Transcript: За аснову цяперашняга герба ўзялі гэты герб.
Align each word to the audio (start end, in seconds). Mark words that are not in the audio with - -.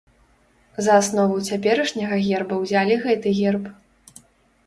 За 0.85 0.93
аснову 1.01 1.35
цяперашняга 1.51 2.17
герба 2.27 2.55
ўзялі 2.63 2.95
гэты 3.05 3.27
герб. 3.41 3.63